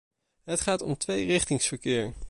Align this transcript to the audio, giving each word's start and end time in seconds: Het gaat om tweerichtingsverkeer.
Het 0.43 0.61
gaat 0.61 0.81
om 0.81 0.97
tweerichtingsverkeer. 0.97 2.13